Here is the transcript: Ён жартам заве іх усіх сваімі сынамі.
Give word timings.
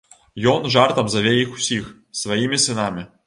Ён 0.53 0.63
жартам 0.75 1.11
заве 1.15 1.33
іх 1.43 1.53
усіх 1.59 1.93
сваімі 2.23 2.61
сынамі. 2.67 3.09